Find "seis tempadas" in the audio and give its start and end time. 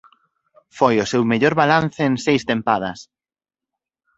2.25-2.99